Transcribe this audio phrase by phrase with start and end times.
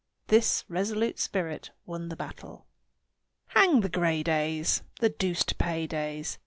[0.29, 2.65] This resolute spirit won the battle.
[3.49, 4.81] Hang the gray days!
[4.99, 6.39] The deuce to pay days!